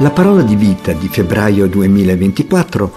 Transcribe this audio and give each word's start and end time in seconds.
La 0.00 0.10
parola 0.10 0.42
di 0.42 0.56
vita 0.56 0.92
di 0.92 1.06
febbraio 1.06 1.68
2024 1.68 2.92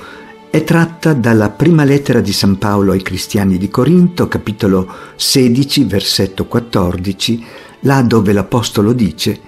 è 0.50 0.64
tratta 0.64 1.14
dalla 1.14 1.52
prima 1.52 1.84
lettera 1.84 2.22
di 2.22 2.34
San 2.34 2.58
Paolo 2.58 2.92
ai 2.92 3.04
cristiani 3.04 3.60
di 3.60 3.70
Corinto, 3.70 4.28
capitolo 4.28 4.92
16, 5.16 5.84
versetto 5.84 6.46
14, 6.46 7.46
là 7.82 8.02
dove 8.02 8.34
l'Apostolo 8.34 8.94
dice 8.94 9.40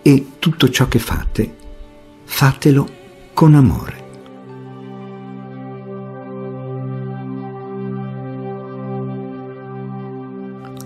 e 0.00 0.28
tutto 0.38 0.70
ciò 0.70 0.88
che 0.88 0.98
fate, 0.98 1.54
fatelo 2.24 2.88
con 3.34 3.54
amore. 3.54 4.02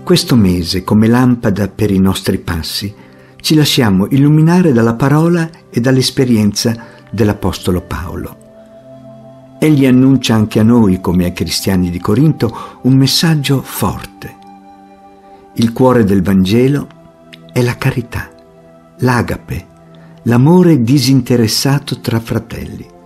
Questo 0.03 0.35
mese, 0.35 0.83
come 0.83 1.07
lampada 1.07 1.69
per 1.69 1.91
i 1.91 1.99
nostri 1.99 2.39
passi, 2.39 2.93
ci 3.41 3.55
lasciamo 3.55 4.07
illuminare 4.09 4.71
dalla 4.73 4.95
parola 4.95 5.49
e 5.69 5.79
dall'esperienza 5.79 6.75
dell'Apostolo 7.09 7.81
Paolo. 7.81 8.37
Egli 9.59 9.85
annuncia 9.85 10.35
anche 10.35 10.59
a 10.59 10.63
noi, 10.63 11.01
come 11.01 11.25
ai 11.25 11.33
cristiani 11.33 11.89
di 11.89 11.99
Corinto, 11.99 12.79
un 12.83 12.93
messaggio 12.93 13.61
forte. 13.61 14.37
Il 15.55 15.73
cuore 15.73 16.03
del 16.03 16.21
Vangelo 16.21 16.87
è 17.51 17.61
la 17.61 17.75
carità, 17.75 18.29
l'agape, 18.99 19.67
l'amore 20.23 20.81
disinteressato 20.81 21.99
tra 21.99 22.19
fratelli. 22.19 22.97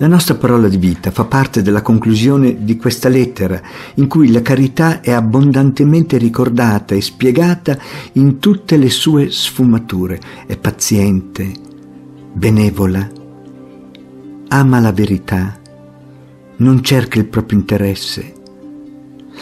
La 0.00 0.06
nostra 0.06 0.34
parola 0.34 0.66
di 0.68 0.78
vita 0.78 1.10
fa 1.10 1.26
parte 1.26 1.60
della 1.60 1.82
conclusione 1.82 2.64
di 2.64 2.78
questa 2.78 3.10
lettera, 3.10 3.60
in 3.96 4.08
cui 4.08 4.32
la 4.32 4.40
carità 4.40 5.02
è 5.02 5.10
abbondantemente 5.10 6.16
ricordata 6.16 6.94
e 6.94 7.02
spiegata 7.02 7.76
in 8.12 8.38
tutte 8.38 8.78
le 8.78 8.88
sue 8.88 9.30
sfumature. 9.30 10.18
È 10.46 10.56
paziente, 10.56 11.52
benevola, 12.32 13.10
ama 14.48 14.80
la 14.80 14.92
verità, 14.92 15.60
non 16.56 16.82
cerca 16.82 17.18
il 17.18 17.26
proprio 17.26 17.58
interesse. 17.58 18.32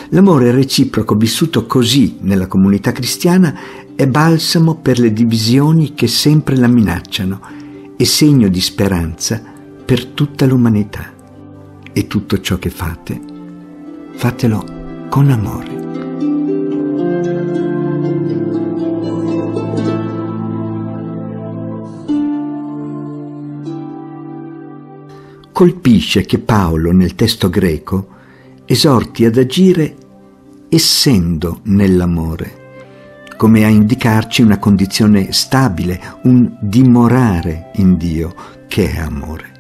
L'amore 0.09 0.51
reciproco 0.51 1.15
vissuto 1.15 1.67
così 1.67 2.17
nella 2.23 2.49
comunità 2.49 2.91
cristiana 2.91 3.55
è 3.95 4.09
balsamo 4.09 4.75
per 4.75 4.99
le 4.99 5.13
divisioni 5.13 5.95
che 5.95 6.09
sempre 6.09 6.57
la 6.57 6.67
minacciano 6.67 7.41
e 7.97 8.05
segno 8.05 8.49
di 8.49 8.61
speranza 8.61 9.55
per 9.89 10.05
tutta 10.05 10.45
l'umanità. 10.45 11.15
E 11.95 12.07
tutto 12.07 12.43
ciò 12.43 12.59
che 12.59 12.69
fate, 12.69 13.19
fatelo 14.17 15.07
con 15.09 15.31
amore. 15.31 15.77
Colpisce 25.51 26.27
che 26.27 26.39
Paolo 26.39 26.93
nel 26.93 27.15
testo 27.15 27.49
greco 27.49 28.09
esorti 28.67 29.25
ad 29.25 29.39
agire 29.39 29.97
essendo 30.69 31.61
nell'amore, 31.63 33.25
come 33.39 33.65
a 33.65 33.69
indicarci 33.69 34.43
una 34.43 34.59
condizione 34.59 35.33
stabile, 35.33 35.99
un 36.25 36.59
dimorare 36.61 37.71
in 37.77 37.97
Dio 37.97 38.35
che 38.69 38.91
è 38.91 38.99
amore. 38.99 39.57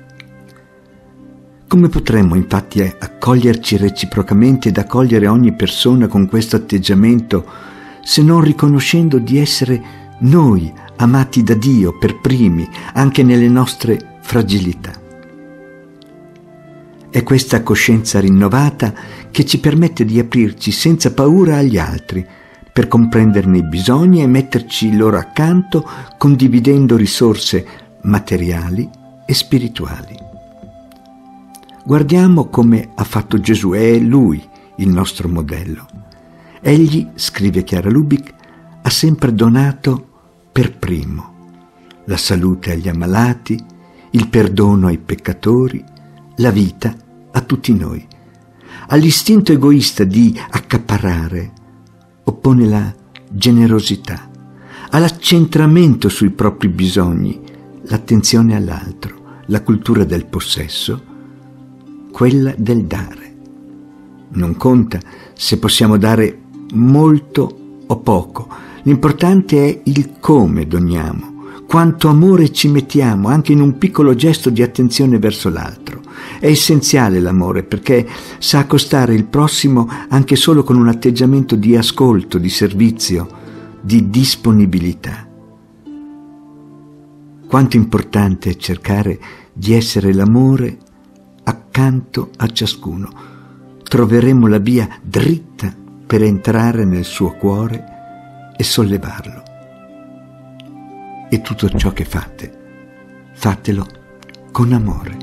Come 1.68 1.90
potremmo 1.90 2.34
infatti 2.34 2.80
accoglierci 2.80 3.76
reciprocamente 3.76 4.70
ed 4.70 4.78
accogliere 4.78 5.26
ogni 5.26 5.52
persona 5.52 6.06
con 6.06 6.26
questo 6.26 6.56
atteggiamento 6.56 7.44
se 8.02 8.22
non 8.22 8.40
riconoscendo 8.40 9.18
di 9.18 9.36
essere 9.36 9.82
noi 10.20 10.72
amati 10.96 11.42
da 11.42 11.52
Dio 11.52 11.98
per 11.98 12.20
primi 12.20 12.66
anche 12.94 13.22
nelle 13.22 13.48
nostre 13.48 14.16
fragilità? 14.22 14.92
È 17.10 17.22
questa 17.22 17.62
coscienza 17.62 18.18
rinnovata 18.18 18.94
che 19.30 19.44
ci 19.44 19.60
permette 19.60 20.06
di 20.06 20.18
aprirci 20.18 20.70
senza 20.70 21.12
paura 21.12 21.58
agli 21.58 21.76
altri, 21.76 22.26
per 22.72 22.88
comprenderne 22.88 23.58
i 23.58 23.68
bisogni 23.68 24.22
e 24.22 24.26
metterci 24.26 24.96
loro 24.96 25.18
accanto 25.18 25.86
condividendo 26.16 26.96
risorse 26.96 27.66
materiali 28.02 28.88
e 29.26 29.34
spirituali. 29.34 30.27
Guardiamo 31.88 32.50
come 32.50 32.90
ha 32.96 33.02
fatto 33.02 33.40
Gesù, 33.40 33.70
è 33.70 33.98
lui 33.98 34.46
il 34.76 34.90
nostro 34.90 35.26
modello. 35.26 35.86
Egli, 36.60 37.08
scrive 37.14 37.64
Chiara 37.64 37.88
Lubic, 37.88 38.34
ha 38.82 38.90
sempre 38.90 39.32
donato 39.32 40.06
per 40.52 40.76
primo 40.76 41.62
la 42.04 42.18
salute 42.18 42.72
agli 42.72 42.90
ammalati, 42.90 43.58
il 44.10 44.28
perdono 44.28 44.88
ai 44.88 44.98
peccatori, 44.98 45.82
la 46.36 46.50
vita 46.50 46.94
a 47.32 47.40
tutti 47.40 47.72
noi. 47.72 48.06
All'istinto 48.88 49.52
egoista 49.52 50.04
di 50.04 50.38
accaparrare 50.50 51.52
oppone 52.24 52.66
la 52.66 52.94
generosità, 53.30 54.28
all'accentramento 54.90 56.10
sui 56.10 56.32
propri 56.32 56.68
bisogni, 56.68 57.40
l'attenzione 57.84 58.54
all'altro, 58.56 59.40
la 59.46 59.62
cultura 59.62 60.04
del 60.04 60.26
possesso, 60.26 61.07
quella 62.10 62.54
del 62.56 62.84
dare. 62.84 63.34
Non 64.30 64.56
conta 64.56 65.00
se 65.34 65.58
possiamo 65.58 65.96
dare 65.96 66.40
molto 66.72 67.80
o 67.86 67.96
poco, 68.00 68.48
l'importante 68.82 69.64
è 69.64 69.80
il 69.84 70.14
come 70.20 70.66
doniamo, 70.66 71.36
quanto 71.66 72.08
amore 72.08 72.52
ci 72.52 72.68
mettiamo 72.68 73.28
anche 73.28 73.52
in 73.52 73.60
un 73.60 73.78
piccolo 73.78 74.14
gesto 74.14 74.50
di 74.50 74.62
attenzione 74.62 75.18
verso 75.18 75.48
l'altro. 75.48 76.00
È 76.40 76.46
essenziale 76.46 77.20
l'amore 77.20 77.62
perché 77.62 78.06
sa 78.38 78.60
accostare 78.60 79.14
il 79.14 79.24
prossimo 79.24 79.88
anche 80.08 80.36
solo 80.36 80.62
con 80.62 80.76
un 80.76 80.88
atteggiamento 80.88 81.56
di 81.56 81.76
ascolto, 81.76 82.38
di 82.38 82.48
servizio, 82.48 83.28
di 83.80 84.10
disponibilità. 84.10 85.26
Quanto 87.46 87.76
importante 87.76 88.50
è 88.50 88.56
cercare 88.56 89.18
di 89.52 89.72
essere 89.72 90.12
l'amore 90.12 90.78
accanto 91.78 92.30
a 92.38 92.48
ciascuno. 92.48 93.08
Troveremo 93.84 94.48
la 94.48 94.58
via 94.58 94.98
dritta 95.00 95.72
per 96.06 96.22
entrare 96.24 96.84
nel 96.84 97.04
suo 97.04 97.34
cuore 97.36 97.84
e 98.56 98.64
sollevarlo. 98.64 99.42
E 101.30 101.40
tutto 101.40 101.68
ciò 101.70 101.92
che 101.92 102.04
fate, 102.04 102.52
fatelo 103.32 103.86
con 104.50 104.72
amore. 104.72 105.16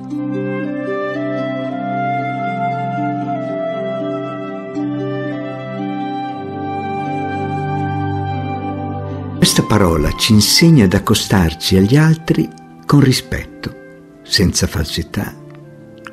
Questa 9.35 9.63
parola 9.63 10.09
ci 10.13 10.31
insegna 10.31 10.85
ad 10.85 10.93
accostarci 10.93 11.75
agli 11.75 11.97
altri 11.97 12.49
con 12.85 13.01
rispetto, 13.01 13.75
senza 14.23 14.67
falsità 14.67 15.43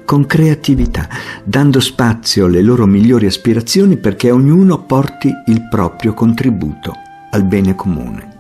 con 0.04 0.26
creatività, 0.26 1.08
dando 1.44 1.80
spazio 1.80 2.46
alle 2.46 2.62
loro 2.62 2.86
migliori 2.86 3.26
aspirazioni 3.26 3.96
perché 3.96 4.30
ognuno 4.30 4.82
porti 4.84 5.32
il 5.46 5.68
proprio 5.68 6.14
contributo 6.14 6.94
al 7.30 7.44
bene 7.44 7.74
comune. 7.74 8.30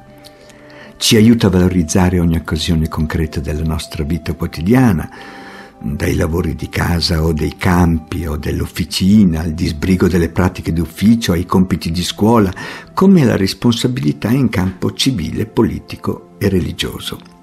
Ci 0.96 1.16
aiuta 1.16 1.48
a 1.48 1.50
valorizzare 1.50 2.20
ogni 2.20 2.36
occasione 2.36 2.88
concreta 2.88 3.40
della 3.40 3.64
nostra 3.64 4.04
vita 4.04 4.34
quotidiana, 4.34 5.10
dai 5.82 6.14
lavori 6.14 6.54
di 6.54 6.68
casa 6.68 7.24
o 7.24 7.32
dei 7.32 7.56
campi 7.56 8.24
o 8.24 8.36
dell'officina, 8.36 9.40
al 9.40 9.52
disbrigo 9.52 10.06
delle 10.06 10.28
pratiche 10.28 10.72
d'ufficio, 10.72 11.32
ai 11.32 11.44
compiti 11.44 11.90
di 11.90 12.04
scuola, 12.04 12.52
come 12.94 13.24
la 13.24 13.36
responsabilità 13.36 14.30
in 14.30 14.48
campo 14.48 14.92
civile, 14.92 15.46
politico 15.46 16.36
e 16.38 16.48
religioso. 16.48 17.41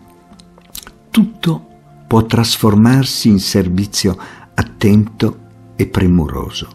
Può 2.10 2.26
trasformarsi 2.26 3.28
in 3.28 3.38
servizio 3.38 4.18
attento 4.56 5.38
e 5.76 5.86
premuroso. 5.86 6.68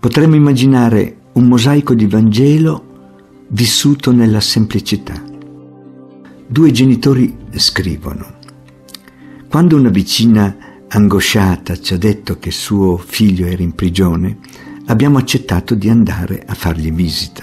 Potremmo 0.00 0.36
immaginare 0.36 1.18
un 1.34 1.44
mosaico 1.44 1.92
di 1.92 2.06
Vangelo 2.06 3.44
vissuto 3.48 4.12
nella 4.12 4.40
semplicità. 4.40 5.22
Due 6.46 6.70
genitori 6.70 7.36
scrivono. 7.56 8.36
Quando 9.50 9.76
una 9.76 9.90
vicina 9.90 10.56
angosciata 10.88 11.78
ci 11.78 11.92
ha 11.92 11.98
detto 11.98 12.38
che 12.38 12.50
suo 12.50 12.96
figlio 12.96 13.44
era 13.44 13.62
in 13.62 13.74
prigione, 13.74 14.38
abbiamo 14.86 15.18
accettato 15.18 15.74
di 15.74 15.90
andare 15.90 16.42
a 16.46 16.54
fargli 16.54 16.90
visita. 16.90 17.42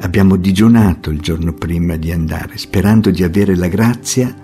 Abbiamo 0.00 0.34
digiunato 0.34 1.10
il 1.10 1.20
giorno 1.20 1.52
prima 1.52 1.94
di 1.94 2.10
andare, 2.10 2.58
sperando 2.58 3.12
di 3.12 3.22
avere 3.22 3.54
la 3.54 3.68
grazia 3.68 4.34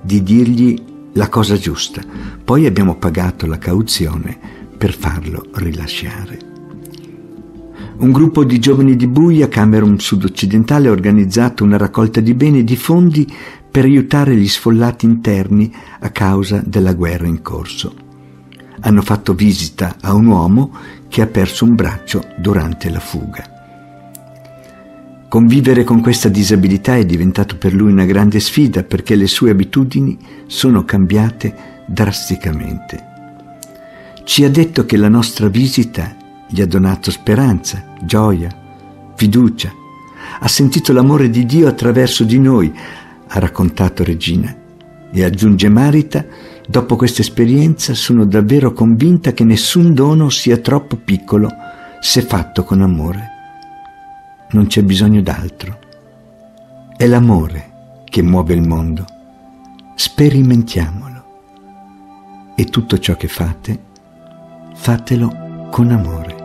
di 0.00 0.22
dirgli 0.22 0.90
la 1.14 1.28
cosa 1.28 1.56
giusta. 1.56 2.02
Poi 2.42 2.66
abbiamo 2.66 2.96
pagato 2.96 3.46
la 3.46 3.58
cauzione 3.58 4.38
per 4.76 4.94
farlo 4.94 5.46
rilasciare. 5.54 6.50
Un 7.98 8.10
gruppo 8.10 8.42
di 8.44 8.58
giovani 8.58 8.96
di 8.96 9.06
Buia, 9.06 9.48
Camerun 9.48 9.98
sud-occidentale, 10.00 10.88
ha 10.88 10.90
organizzato 10.90 11.62
una 11.62 11.76
raccolta 11.76 12.20
di 12.20 12.34
beni 12.34 12.60
e 12.60 12.64
di 12.64 12.76
fondi 12.76 13.30
per 13.70 13.84
aiutare 13.84 14.34
gli 14.34 14.48
sfollati 14.48 15.06
interni 15.06 15.72
a 16.00 16.10
causa 16.10 16.62
della 16.64 16.94
guerra 16.94 17.26
in 17.26 17.42
corso. 17.42 17.94
Hanno 18.80 19.02
fatto 19.02 19.34
visita 19.34 19.96
a 20.00 20.14
un 20.14 20.26
uomo 20.26 20.72
che 21.08 21.22
ha 21.22 21.26
perso 21.26 21.64
un 21.64 21.74
braccio 21.76 22.24
durante 22.38 22.90
la 22.90 23.00
fuga. 23.00 23.61
Convivere 25.32 25.82
con 25.82 26.02
questa 26.02 26.28
disabilità 26.28 26.96
è 26.96 27.06
diventato 27.06 27.56
per 27.56 27.72
lui 27.72 27.90
una 27.90 28.04
grande 28.04 28.38
sfida 28.38 28.82
perché 28.82 29.14
le 29.14 29.26
sue 29.26 29.48
abitudini 29.48 30.18
sono 30.46 30.84
cambiate 30.84 31.84
drasticamente. 31.86 33.02
Ci 34.24 34.44
ha 34.44 34.50
detto 34.50 34.84
che 34.84 34.98
la 34.98 35.08
nostra 35.08 35.48
visita 35.48 36.14
gli 36.50 36.60
ha 36.60 36.66
donato 36.66 37.10
speranza, 37.10 37.82
gioia, 38.02 38.54
fiducia. 39.16 39.72
Ha 40.38 40.48
sentito 40.48 40.92
l'amore 40.92 41.30
di 41.30 41.46
Dio 41.46 41.66
attraverso 41.66 42.24
di 42.24 42.38
noi, 42.38 42.70
ha 43.28 43.38
raccontato 43.38 44.04
Regina. 44.04 44.54
E 45.10 45.24
aggiunge 45.24 45.70
Marita, 45.70 46.26
dopo 46.68 46.94
questa 46.96 47.22
esperienza 47.22 47.94
sono 47.94 48.26
davvero 48.26 48.74
convinta 48.74 49.32
che 49.32 49.44
nessun 49.44 49.94
dono 49.94 50.28
sia 50.28 50.58
troppo 50.58 50.96
piccolo 50.96 51.48
se 52.02 52.20
fatto 52.20 52.64
con 52.64 52.82
amore 52.82 53.31
non 54.52 54.66
c'è 54.66 54.82
bisogno 54.82 55.22
d'altro. 55.22 55.78
È 56.96 57.06
l'amore 57.06 58.00
che 58.04 58.22
muove 58.22 58.54
il 58.54 58.66
mondo. 58.66 59.04
Sperimentiamolo. 59.94 61.10
E 62.54 62.64
tutto 62.64 62.98
ciò 62.98 63.16
che 63.16 63.28
fate, 63.28 63.80
fatelo 64.74 65.68
con 65.70 65.90
amore. 65.90 66.41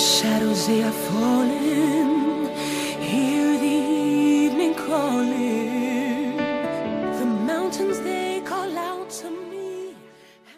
Shadows 0.00 0.66
they 0.66 0.82
are 0.82 0.92
falling. 0.92 2.19